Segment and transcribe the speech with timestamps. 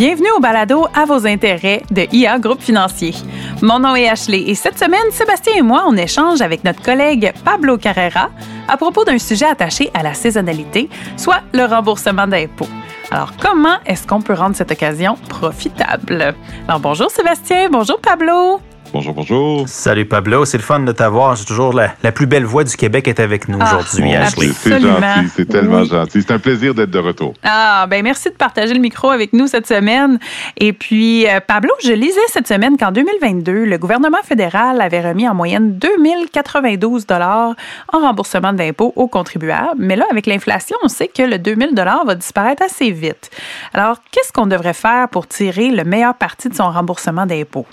[0.00, 3.12] Bienvenue au balado à vos intérêts de IA Groupe Financier.
[3.60, 7.34] Mon nom est Ashley et cette semaine, Sébastien et moi, on échange avec notre collègue
[7.44, 8.30] Pablo Carrera
[8.66, 12.66] à propos d'un sujet attaché à la saisonnalité, soit le remboursement d'impôts.
[13.10, 16.34] Alors, comment est-ce qu'on peut rendre cette occasion profitable?
[16.80, 18.58] Bonjour Sébastien, bonjour Pablo.
[18.92, 19.68] Bonjour, bonjour.
[19.68, 21.36] Salut Pablo, c'est le fun de t'avoir.
[21.36, 24.48] C'est toujours la, plus belle voix du Québec est avec nous ah, aujourd'hui, Ashley.
[24.52, 26.22] C'est gentil, c'est tellement gentil.
[26.22, 27.34] C'est un plaisir d'être de retour.
[27.44, 30.18] Ah, ben merci de partager le micro avec nous cette semaine.
[30.56, 35.28] Et puis, euh, Pablo, je lisais cette semaine qu'en 2022, le gouvernement fédéral avait remis
[35.28, 37.54] en moyenne 2092 dollars
[37.92, 39.76] en remboursement d'impôts aux contribuables.
[39.78, 43.30] Mais là, avec l'inflation, on sait que le 2000 dollars va disparaître assez vite.
[43.72, 47.66] Alors, qu'est-ce qu'on devrait faire pour tirer le meilleur parti de son remboursement d'impôts?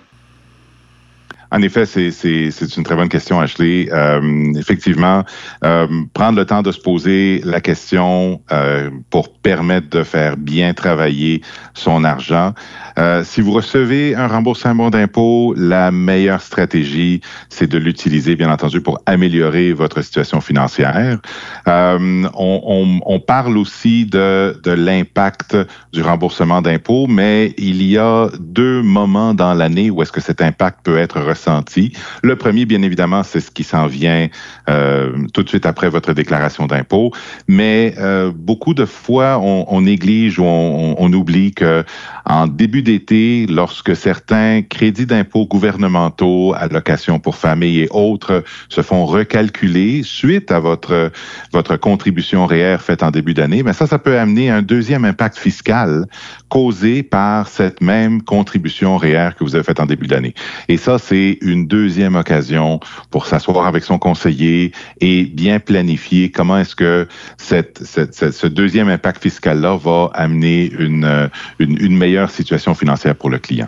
[1.51, 3.89] En effet, c'est une très bonne question, Ashley.
[3.91, 5.23] Euh, effectivement,
[5.63, 10.73] euh, prendre le temps de se poser la question euh, pour permettre de faire bien
[10.73, 11.41] travailler
[11.73, 12.53] son argent.
[12.97, 18.81] Euh, si vous recevez un remboursement d'impôt, la meilleure stratégie, c'est de l'utiliser, bien entendu,
[18.81, 21.19] pour améliorer votre situation financière.
[21.67, 25.57] Euh, on, parle aussi de, l'impact
[25.91, 30.41] du remboursement d'impôt, mais il y a deux moments dans l'année où est-ce que cet
[30.41, 31.91] impact peut être ressenti.
[32.23, 34.27] Le premier, bien évidemment, c'est ce qui s'en vient
[34.69, 37.11] euh, tout de suite après votre déclaration d'impôt,
[37.47, 37.95] mais
[38.35, 41.83] beaucoup de fois, on, on néglige ou on oublie que
[42.25, 49.05] en début d'été, lorsque certains crédits d'impôt gouvernementaux, allocations pour famille et autres se font
[49.05, 51.11] recalculer suite à votre
[51.51, 55.37] votre contribution réelle faite en début d'année, mais ça, ça peut amener un deuxième impact
[55.37, 56.05] fiscal
[56.47, 60.33] causé par cette même contribution réelle que vous avez faite en début d'année.
[60.69, 62.79] Et ça, c'est une deuxième occasion
[63.11, 64.71] pour s'asseoir avec son conseiller
[65.01, 71.77] et bien planifier comment est-ce que cette, ce deuxième impact fiscal-là va amener une, une,
[71.81, 73.67] une meilleure situation financière pour le client.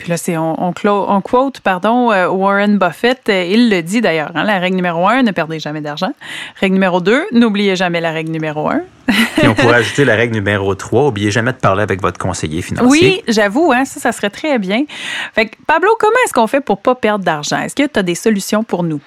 [0.00, 3.20] Puis là, c'est on, on, quote pardon, euh, Warren Buffett.
[3.28, 4.32] Euh, il le dit d'ailleurs.
[4.34, 6.12] Hein, la règle numéro un, ne perdez jamais d'argent.
[6.58, 8.80] Règle numéro deux, n'oubliez jamais la règle numéro un.
[9.36, 12.62] Puis on pourrait ajouter la règle numéro trois, n'oubliez jamais de parler avec votre conseiller
[12.62, 12.88] financier.
[12.88, 14.84] Oui, j'avoue, hein, ça, ça serait très bien.
[15.34, 17.58] Fait que, Pablo, comment est-ce qu'on fait pour pas perdre d'argent?
[17.60, 19.00] Est-ce que tu as des solutions pour nous?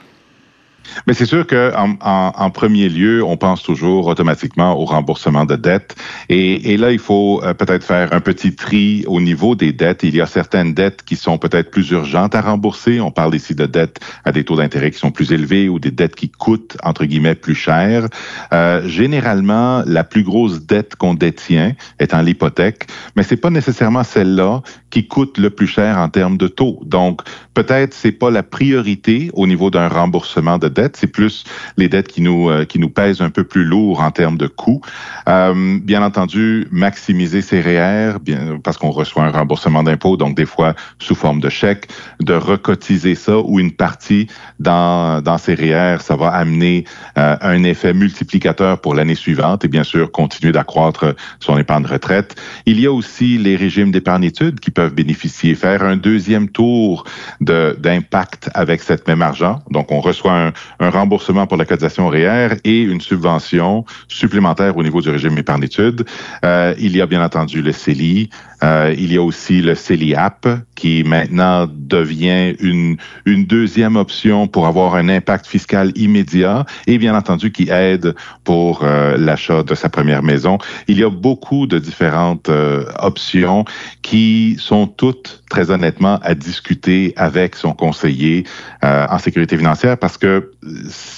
[1.08, 5.56] Mais c'est sûr que en, en, premier lieu, on pense toujours automatiquement au remboursement de
[5.56, 5.96] dettes.
[6.30, 10.04] Et, là, il faut euh, peut-être faire un petit tri au niveau des dettes.
[10.04, 13.00] Il y a certaines dettes qui sont peut-être plus urgentes à rembourser.
[13.00, 15.92] On parle ici de dettes à des taux d'intérêt qui sont plus élevés ou des
[15.92, 18.08] dettes qui coûtent, entre guillemets, plus cher.
[18.54, 24.62] Euh, généralement, la plus grosse dette qu'on détient étant l'hypothèque, mais c'est pas nécessairement celle-là
[24.90, 26.80] qui coûte le plus cher en termes de taux.
[26.86, 27.22] Donc,
[27.54, 31.44] peut-être c'est pas la priorité au niveau d'un remboursement de c'est plus
[31.78, 34.48] les dettes qui nous euh, qui nous pèsent un peu plus lourd en termes de
[34.48, 34.82] coûts.
[35.28, 40.46] Euh, bien entendu, maximiser ses REER, bien parce qu'on reçoit un remboursement d'impôt, donc des
[40.46, 41.88] fois sous forme de chèque,
[42.22, 44.28] de recotiser ça ou une partie
[44.60, 46.86] dans dans ses REER, ça va amener
[47.18, 52.36] euh, un effet multiplicateur pour l'année suivante et bien sûr continuer d'accroître son épargne retraite.
[52.66, 57.06] Il y a aussi les régimes d'épargnitude qui peuvent bénéficier, faire un deuxième tour
[57.42, 59.60] d'impact avec cette même argent.
[59.70, 64.84] Donc, on reçoit un, un remboursement pour la cotisation REER et une subvention supplémentaire au
[64.84, 66.06] niveau du régime épargnitude.
[66.46, 68.30] Euh, il y a bien entendu le CELI,
[68.64, 74.68] euh, il y a aussi le CELIAP qui maintenant devient une, une deuxième option pour
[74.68, 79.90] avoir un impact fiscal immédiat et bien entendu qui aide pour euh, l'achat de sa
[79.90, 80.58] première maison.
[80.88, 83.66] Il y a beaucoup de différentes euh, options
[84.02, 88.46] qui sont toutes très honnêtement à discuter avec son conseiller
[88.82, 90.52] en sécurité financière parce que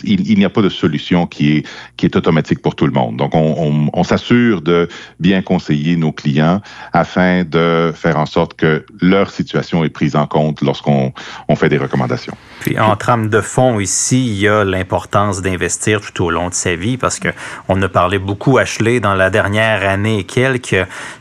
[0.03, 1.67] il, n'y a pas de solution qui est
[1.97, 3.17] qui est automatique pour tout le monde.
[3.17, 4.87] Donc on, on, on s'assure de
[5.19, 6.61] bien conseiller nos clients
[6.93, 11.13] afin de faire en sorte que leur situation est prise en compte lorsqu'on
[11.47, 12.35] on fait des recommandations.
[12.65, 16.55] Puis en trame de fond ici, il y a l'importance d'investir tout au long de
[16.55, 17.29] sa vie parce que
[17.67, 20.75] on a parlé beaucoup Ashley dans la dernière année et quelques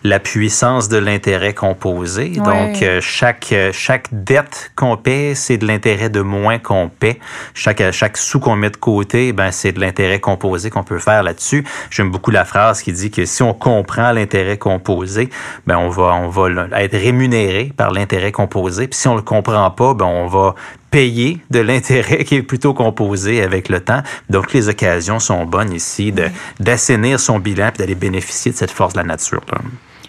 [0.04, 2.30] la puissance de l'intérêt composé.
[2.30, 7.20] Donc euh, chaque chaque dette qu'on paie, c'est de l'intérêt de moins qu'on paie.
[7.52, 11.22] Chaque chaque sou qu'on met de côté, ben c'est de l'intérêt composé qu'on peut faire
[11.22, 11.62] là-dessus.
[11.90, 15.28] J'aime beaucoup la phrase qui dit que si on comprend l'intérêt composé,
[15.66, 16.48] ben on va on va
[16.80, 18.88] être rémunéré par l'intérêt composé.
[18.88, 20.54] Puis si on le comprend pas, ben on va
[20.94, 24.02] payer de l'intérêt qui est plutôt composé avec le temps.
[24.30, 26.26] Donc, les occasions sont bonnes ici de,
[26.60, 29.40] d'assainir son bilan et d'aller bénéficier de cette force de la nature.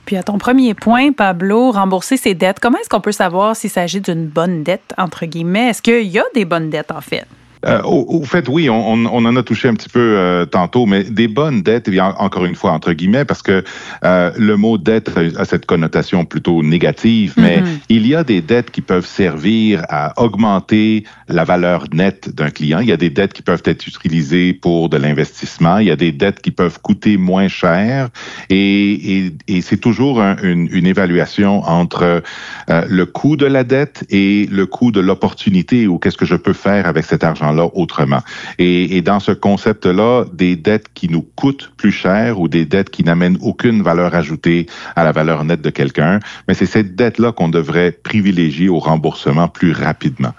[0.06, 3.72] Puis à ton premier point, Pablo, rembourser ses dettes, comment est-ce qu'on peut savoir s'il
[3.72, 5.70] s'agit d'une bonne dette, entre guillemets?
[5.70, 7.26] Est-ce qu'il y a des bonnes dettes, en fait?
[7.66, 11.04] Euh, au, fait, oui, on, on, en a touché un petit peu euh, tantôt, mais
[11.04, 13.64] des bonnes dettes, eh encore une fois, entre guillemets, parce que
[14.04, 17.80] euh, le mot dette a cette connotation plutôt négative, mais mm-hmm.
[17.90, 22.80] il y a des dettes qui peuvent servir à augmenter la valeur nette d'un client.
[22.80, 25.80] Il y a des dettes qui peuvent être utilisées pour de l'investissement.
[25.80, 28.10] Il y a des dettes qui peuvent coûter moins cher.
[28.50, 32.22] Et, et, et c'est toujours une, une, évaluation entre
[32.68, 36.54] le coût de la dette et le coût de l'opportunité ou qu'est-ce que je peux
[36.54, 38.22] faire avec cet argent-là autrement.
[38.60, 42.90] Et, et dans ce concept-là, des dettes qui nous coûtent plus cher ou des dettes
[42.90, 47.32] qui n'amènent aucune valeur ajoutée à la valeur nette de quelqu'un, mais c'est cette dette-là
[47.32, 50.34] qu'on devrait privilégier au remboursement plus rapidement.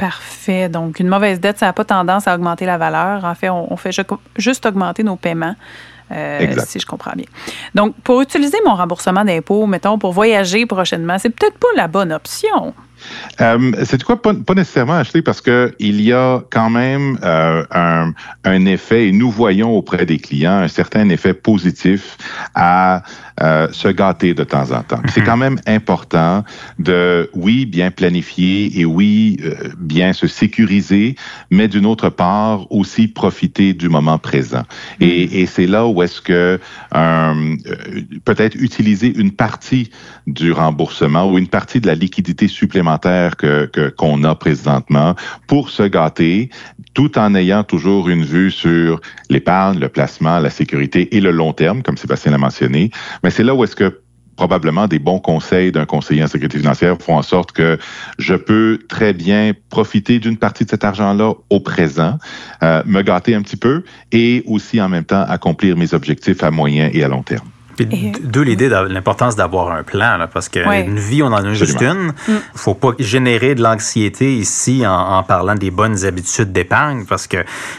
[0.00, 0.70] Parfait.
[0.70, 3.24] Donc, une mauvaise dette, ça n'a pas tendance à augmenter la valeur.
[3.24, 3.90] En fait, on, fait
[4.36, 5.56] juste augmenter nos paiements.
[6.10, 7.26] Euh, si je comprends bien.
[7.74, 12.12] Donc, pour utiliser mon remboursement d'impôt, mettons, pour voyager prochainement, c'est peut-être pas la bonne
[12.12, 12.74] option.
[13.40, 14.20] Euh, c'est quoi?
[14.20, 18.12] Pas, pas, nécessairement acheter parce que il y a quand même euh, un,
[18.44, 22.16] un, effet et nous voyons auprès des clients un certain effet positif
[22.54, 23.02] à
[23.42, 25.00] euh, se gâter de temps en temps.
[25.08, 25.26] C'est mhm.
[25.26, 26.44] quand même important
[26.78, 31.14] de oui bien planifier et oui euh, bien se sécuriser,
[31.50, 34.64] mais d'une autre part aussi profiter du moment présent.
[35.00, 35.32] Et, mhm.
[35.32, 36.60] et c'est là où est-ce que
[36.94, 37.56] euh,
[38.26, 39.90] peut-être utiliser une partie
[40.26, 45.14] du remboursement ou une partie de la liquidité supplémentaire que qu'on a présentement
[45.46, 46.50] pour se gâter,
[46.94, 51.52] tout en ayant toujours une vue sur l'épargne, le placement, la sécurité et le long
[51.52, 52.90] terme, comme Sébastien l'a mentionné.
[53.22, 54.00] Mais c'est là où est-ce que
[54.40, 57.78] probablement des bons conseils d'un conseiller en sécurité financière font en sorte que
[58.18, 62.16] je peux très bien profiter d'une partie de cet argent-là au présent,
[62.62, 66.50] euh, me gâter un petit peu et aussi en même temps accomplir mes objectifs à
[66.50, 67.50] moyen et à long terme.
[67.84, 71.80] D'où l'idée de l'importance d'avoir un plan, là, parce qu'une vie, on en a juste
[71.80, 72.12] une.
[72.28, 72.40] Il mm.
[72.54, 77.38] faut pas générer de l'anxiété ici en, parlant des bonnes habitudes d'épargne, parce que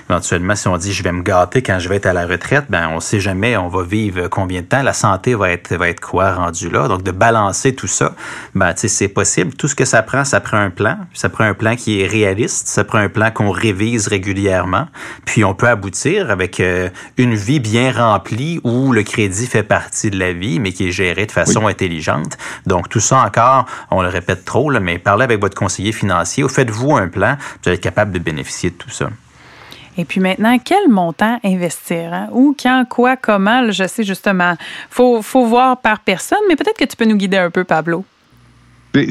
[0.10, 2.66] éventuellement, si on dit je vais me gâter quand je vais être à la retraite,
[2.70, 5.90] ben on sait jamais on va vivre combien de temps, la santé va être va
[5.90, 6.88] être quoi rendu là?
[6.88, 8.14] Donc de balancer tout ça,
[8.56, 9.54] ben tu sais c'est possible.
[9.54, 12.08] Tout ce que ça prend, ça prend un plan, ça prend un plan qui est
[12.08, 14.88] réaliste, ça prend un plan qu'on révise régulièrement,
[15.26, 19.91] puis on peut aboutir avec euh, une vie bien remplie où le crédit fait partie
[20.04, 22.38] de la vie, mais qui est gérée de façon intelligente.
[22.66, 26.44] Donc, tout ça encore, on le répète trop, là, mais parlez avec votre conseiller financier
[26.44, 29.10] ou faites-vous un plan, vous allez être capable de bénéficier de tout ça.
[29.98, 32.14] Et puis maintenant, quel montant investir?
[32.14, 32.30] Hein?
[32.32, 33.72] Où, quand, quoi, comment?
[33.72, 34.58] Je sais justement, il
[34.90, 38.06] faut, faut voir par personne, mais peut-être que tu peux nous guider un peu, Pablo.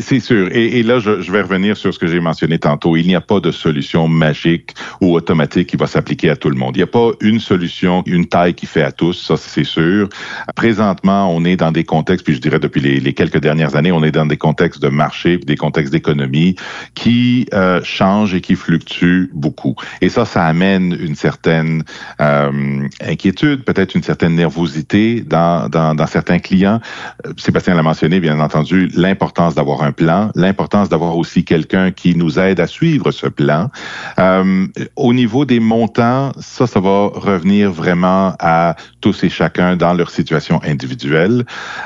[0.02, 0.48] C'est sûr.
[0.52, 2.96] Et, là, je, vais revenir sur ce que j'ai mentionné tantôt.
[2.96, 6.56] Il n'y a pas de solution magique ou automatique qui va s'appliquer à tout le
[6.56, 6.76] monde.
[6.76, 10.08] Il n'y a pas une solution, une taille qui fait à tous, ça c'est sûr.
[10.54, 14.04] Présentement, on est dans des contextes, puis je dirais depuis les, quelques dernières années, on
[14.04, 16.56] est dans des contextes de marché, des contextes d'économie
[16.94, 19.76] qui euh, changent et qui fluctuent beaucoup.
[20.02, 21.84] Et ça, ça amène une certaine
[22.20, 26.80] euh, inquiétude, peut-être une certaine nervosité dans, dans, dans certains clients.
[27.26, 32.14] Euh, Sébastien l'a mentionné, bien entendu, l'importance d'avoir un plan, l'importance d'avoir aussi quelqu'un qui
[32.16, 33.70] nous aide à suivre ce plan.
[34.18, 39.94] Euh, au niveau des montants, ça, ça va revenir vraiment à tous et chacun dans
[39.94, 41.44] leur situation individuelle.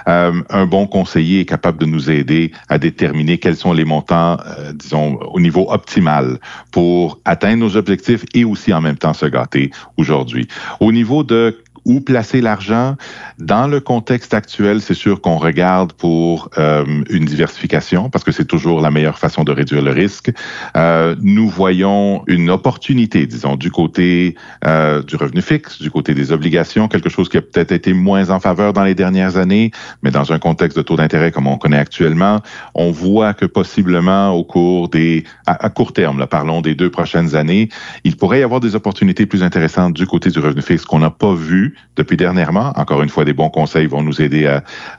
[0.09, 4.39] Euh, un bon conseiller est capable de nous aider à déterminer quels sont les montants,
[4.59, 6.39] euh, disons, au niveau optimal
[6.73, 10.49] pour atteindre nos objectifs et aussi en même temps se gâter aujourd'hui.
[10.81, 12.97] Au niveau de où placer l'argent.
[13.39, 18.45] Dans le contexte actuel, c'est sûr qu'on regarde pour euh, une diversification parce que c'est
[18.45, 20.33] toujours la meilleure façon de réduire le risque.
[20.77, 26.33] Euh, nous voyons une opportunité, disons, du côté euh, du revenu fixe, du côté des
[26.33, 29.71] obligations, quelque chose qui a peut-être été moins en faveur dans les dernières années,
[30.03, 32.41] mais dans un contexte de taux d'intérêt comme on connaît actuellement,
[32.75, 37.35] on voit que possiblement au cours des, à, court terme, là, parlons des deux prochaines
[37.37, 37.69] années,
[38.05, 41.11] il pourrait y avoir des opportunités plus intéressantes du côté du revenu fixe qu'on n'a
[41.11, 42.73] pas vu depuis dernièrement.
[42.77, 44.47] Encore une fois, des bons conseils vont nous aider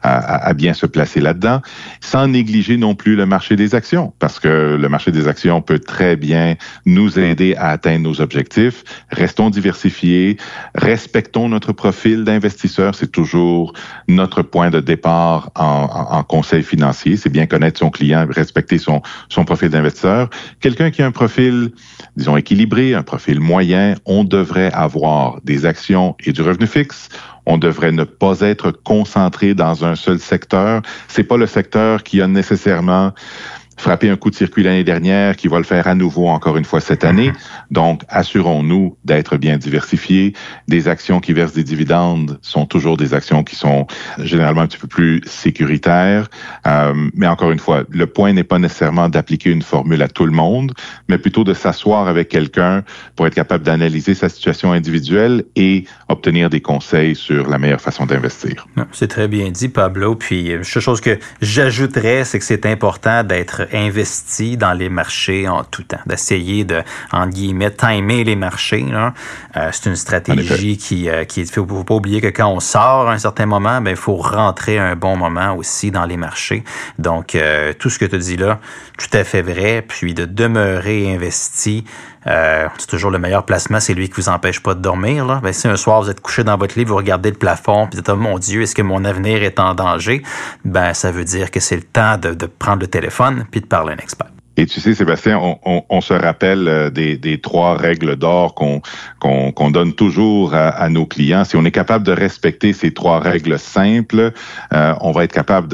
[0.04, 1.62] à, bien se placer là-dedans,
[2.02, 5.80] sans négliger non plus le marché des actions, parce que le marché des actions peut
[5.80, 6.56] très bien
[6.86, 8.84] nous aider à atteindre nos objectifs.
[9.12, 10.38] Restons diversifiés,
[10.76, 12.96] respectons notre profil d'investisseur.
[12.96, 13.74] C'est toujours
[14.08, 17.18] notre point de départ en, conseil financier.
[17.18, 20.30] C'est bien connaître son client, respecter son profil d'investisseur.
[20.60, 21.72] Quelqu'un qui a un profil,
[22.16, 26.65] disons, équilibré, un profil moyen, on devrait avoir des actions et du revenu
[27.46, 30.82] On devrait ne pas être concentré dans un seul secteur.
[31.08, 33.14] C'est pas le secteur qui a nécessairement
[33.78, 36.66] frappé un coup de circuit l'année dernière, qui va le faire à nouveau encore une
[36.66, 37.32] fois cette année.
[37.72, 40.34] Donc, assurons-nous d'être bien diversifiés.
[40.68, 43.88] Des actions qui versent des dividendes sont toujours des actions qui sont
[44.20, 46.28] généralement un petit peu plus sécuritaires.
[46.68, 50.26] Euh, mais encore une fois, le point n'est pas nécessairement d'appliquer une formule à tout
[50.26, 50.74] le monde,
[51.10, 52.84] mais plutôt de s'asseoir avec quelqu'un
[53.16, 58.06] pour être capable d'analyser sa situation individuelle et obtenir des conseils sur la meilleure façon
[58.06, 58.68] d'investir.
[58.92, 60.16] C'est très bien dit, Pablo.
[60.16, 65.84] Puis, chose que j'ajouterais, c'est que c'est important d'être investi dans les marchés en tout
[65.84, 66.82] temps, d'essayer de,
[67.12, 68.86] en guillemets, timer les marchés.
[69.56, 73.10] Euh, c'est une stratégie qui, euh, qui faut, faut pas oublier que quand on sort
[73.10, 76.18] à un certain moment, ben il faut rentrer à un bon moment aussi dans les
[76.18, 76.64] marchés.
[77.00, 78.60] Donc, euh, tout ce que tu dis là,
[78.98, 79.84] tout à fait vrai.
[79.88, 81.86] Puis de demeurer investi,
[82.28, 85.26] euh, c'est toujours le meilleur placement, c'est lui qui vous empêche pas de dormir.
[85.26, 85.40] Là.
[85.44, 87.98] Ben, si un soir vous êtes couché dans votre lit, vous regardez le plafond, puis
[87.98, 90.24] vous dites oh mon Dieu, est-ce que mon avenir est en danger?
[90.64, 93.68] Ben ça veut dire que c'est le temps de, de prendre le téléphone puis de
[93.68, 94.35] parler à un expert.
[94.58, 98.56] Et tu sais, Sébastien, on, on, on se rappelle euh, des, des trois règles d'or
[98.56, 98.82] qu'on
[99.20, 101.44] qu'on donne toujours à, à, nos clients.
[101.46, 104.32] Si on est capable de respecter ces trois règles simples,
[104.74, 105.68] euh, on va être capable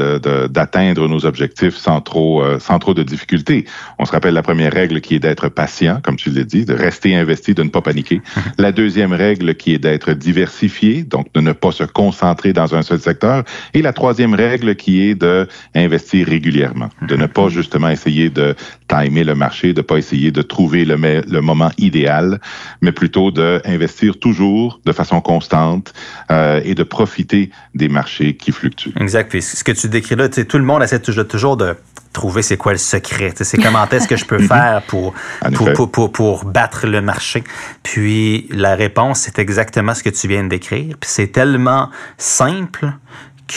[0.50, 3.66] d'atteindre de, nos objectifs sans trop, euh, sans trop de difficultés.
[4.00, 6.74] On se rappelle la première règle qui est d'être patient, comme tu l'as dit, de
[6.74, 8.22] rester investi, de ne pas paniquer.
[8.58, 12.82] La deuxième règle qui est d'être diversifié, donc de ne pas se concentrer dans un
[12.84, 13.44] seul secteur.
[13.74, 18.56] Et la troisième règle qui est de investir régulièrement, de ne pas justement essayer de
[18.88, 22.40] timer le marché, de pas essayer de trouver le, le moment idéal,
[22.82, 25.94] mais plutôt d'investir toujours de façon constante
[26.32, 28.94] euh, et de profiter des marchés qui fluctuent.
[29.00, 29.30] Exact.
[29.30, 31.76] Puis ce que tu décris là, tout le monde essaie toujours de
[32.14, 33.34] trouver c'est quoi le secret.
[33.36, 35.14] C'est comment est-ce que je peux faire pour
[35.54, 37.44] pour, pour, pour, pour, battre le marché.
[37.84, 40.98] Puis la réponse, c'est exactement ce que tu viens de décrire.
[41.00, 42.92] Puis c'est tellement simple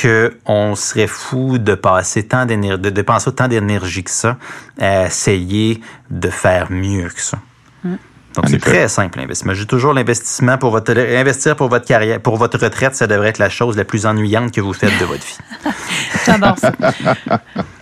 [0.01, 4.37] qu'on serait fou de passer tant d'énergie, de dépenser autant d'énergie que ça
[4.81, 7.39] à essayer de faire mieux que ça.
[8.35, 9.55] Donc, c'est très simple l'investissement.
[9.55, 13.39] J'ai toujours l'investissement pour votre investir pour votre carrière, pour votre retraite, ça devrait être
[13.39, 15.39] la chose la plus ennuyante que vous faites de votre vie.
[16.27, 16.73] J'adore ça.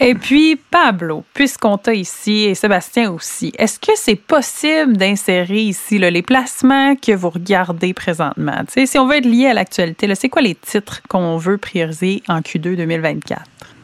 [0.01, 5.99] Et puis, Pablo, puisqu'on t'a ici et Sébastien aussi, est-ce que c'est possible d'insérer ici
[5.99, 8.63] là, les placements que vous regardez présentement?
[8.69, 12.41] si on veut être lié à l'actualité, c'est quoi les titres qu'on veut prioriser en
[12.41, 13.43] Q2 2024?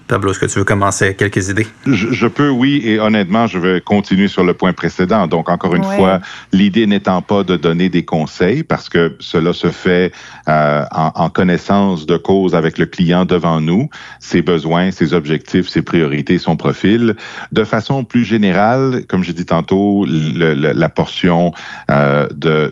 [0.08, 1.66] Pablo, est-ce que tu veux commencer quelques idées?
[1.86, 5.26] Je, peux, oui, et honnêtement, je vais continuer sur le point précédent.
[5.26, 9.68] Donc, encore une fois, l'idée n'étant pas de donner des conseils, parce que cela se
[9.68, 10.12] fait
[10.48, 15.68] euh, en, en, connaissance de cause avec le client devant nous, ses besoins, ses objectifs,
[15.68, 17.14] ses priorités, son profil.
[17.52, 21.52] De façon plus générale, comme j'ai dit tantôt, le, la portion
[21.90, 22.26] euh,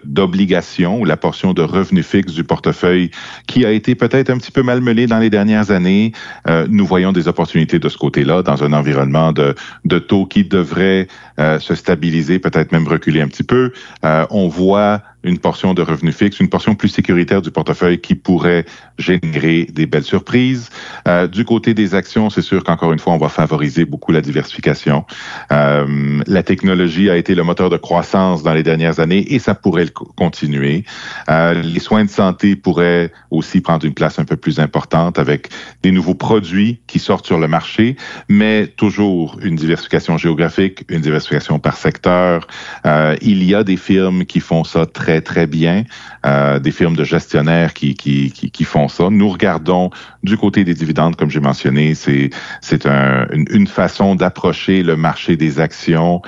[0.05, 3.11] d'obligation ou la portion de revenu fixe du portefeuille
[3.47, 6.13] qui a été peut-être un petit peu malmenée dans les dernières années,
[6.49, 9.55] euh, nous voyons des opportunités de ce côté-là dans un environnement de,
[9.85, 13.73] de taux qui devrait euh, se stabiliser, peut-être même reculer un petit peu.
[14.05, 18.15] Euh, on voit une portion de revenus fixes, une portion plus sécuritaire du portefeuille qui
[18.15, 18.65] pourrait
[18.97, 20.71] générer des belles surprises.
[21.09, 24.21] Euh, du côté des actions, c'est sûr qu'encore une fois, on va favoriser beaucoup la
[24.21, 25.05] diversification.
[25.53, 29.55] Euh, la technologie a été le moteur de croissance dans les dernières années et ça
[29.55, 30.85] pourrait le continuer.
[31.29, 35.49] Euh, les soins de santé pourraient aussi prendre une place un peu plus importante avec
[35.83, 37.97] des nouveaux produits qui sortent sur le marché,
[38.29, 42.47] mais toujours une diversification géographique, une diversification par secteur.
[43.21, 45.85] Il y a des firmes qui font ça très très, bien,
[46.25, 49.09] euh, des firmes de gestionnaires qui, qui, qui, font ça.
[49.11, 49.91] Nous regardons
[50.23, 52.31] du côté des dividendes, comme j'ai mentionné, c'est
[52.61, 56.23] c'est un, une, une façon d'approcher le marché des actions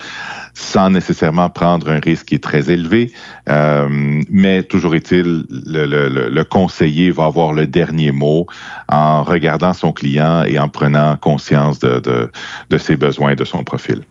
[0.58, 3.12] sans nécessairement prendre un risque qui est très élevé.
[3.48, 8.46] Euh, mais toujours est-il, le, le, le, conseiller va avoir le dernier mot
[8.88, 12.30] en regardant son client et en prenant conscience de, de,
[12.70, 14.02] de ses besoins et de son profil.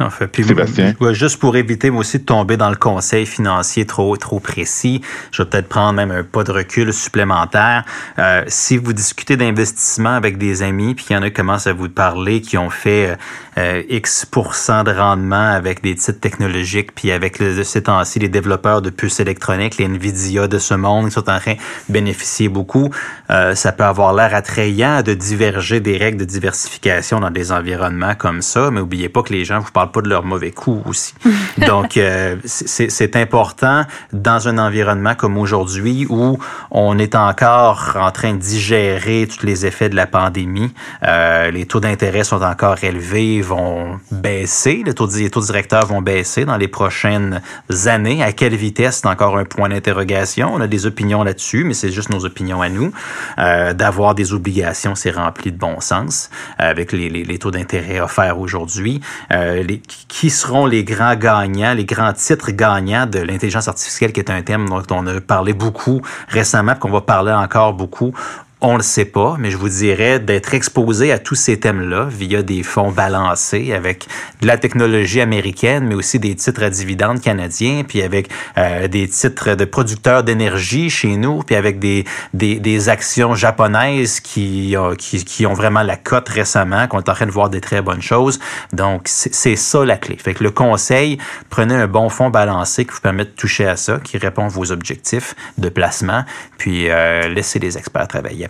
[0.00, 0.94] En fait, puis, Sébastien?
[1.12, 5.42] juste pour éviter moi aussi de tomber dans le conseil financier trop trop précis, je
[5.42, 7.84] vais peut-être prendre même un pas de recul supplémentaire.
[8.18, 11.66] Euh, si vous discutez d'investissement avec des amis, puis il y en a qui commencent
[11.66, 13.16] à vous parler, qui ont fait
[13.56, 18.82] euh, X de rendement avec des titres technologiques, puis avec le, ces temps-ci les développeurs
[18.82, 22.90] de puces électroniques, les Nvidia de ce monde, qui sont en train de bénéficier beaucoup,
[23.30, 28.14] euh, ça peut avoir l'air attrayant de diverger des règles de diversification dans des environnements
[28.14, 30.50] comme ça, mais oubliez pas que les gens vous parlent parle pas de leurs mauvais
[30.50, 31.14] coups aussi.
[31.66, 36.38] Donc, euh, c'est important dans un environnement comme aujourd'hui où
[36.70, 40.72] on est encore en train de digérer tous les effets de la pandémie.
[41.02, 44.82] Euh, les taux d'intérêt sont encore élevés, vont baisser.
[44.84, 47.40] Les taux, les taux directeurs vont baisser dans les prochaines
[47.86, 48.22] années.
[48.22, 50.52] À quelle vitesse, c'est encore un point d'interrogation.
[50.52, 52.92] On a des opinions là-dessus, mais c'est juste nos opinions à nous.
[53.38, 58.00] Euh, D'avoir des obligations, c'est rempli de bon sens avec les, les, les taux d'intérêt
[58.00, 59.00] offerts aujourd'hui.
[59.32, 59.62] Euh,
[60.08, 64.42] qui seront les grands gagnants, les grands titres gagnants de l'intelligence artificielle, qui est un
[64.42, 68.14] thème dont on a parlé beaucoup récemment, qu'on va parler encore beaucoup
[68.64, 72.42] on le sait pas, mais je vous dirais d'être exposé à tous ces thèmes-là via
[72.42, 74.06] des fonds balancés avec
[74.40, 79.06] de la technologie américaine, mais aussi des titres à dividendes canadiens, puis avec euh, des
[79.06, 85.24] titres de producteurs d'énergie chez nous, puis avec des, des, des actions japonaises qui, qui,
[85.24, 88.02] qui, ont vraiment la cote récemment, qu'on est en train de voir des très bonnes
[88.02, 88.40] choses.
[88.72, 90.16] Donc, c'est ça la clé.
[90.16, 91.18] Fait que le conseil,
[91.50, 94.48] prenez un bon fonds balancé qui vous permet de toucher à ça, qui répond à
[94.48, 96.24] vos objectifs de placement,
[96.56, 98.46] puis euh, laissez les experts travailler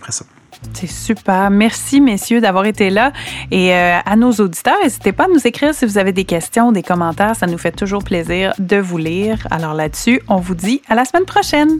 [0.73, 1.49] c'est super.
[1.49, 3.11] Merci, messieurs, d'avoir été là.
[3.51, 6.71] Et euh, à nos auditeurs, n'hésitez pas à nous écrire si vous avez des questions,
[6.71, 7.35] des commentaires.
[7.35, 9.47] Ça nous fait toujours plaisir de vous lire.
[9.51, 11.79] Alors là-dessus, on vous dit à la semaine prochaine.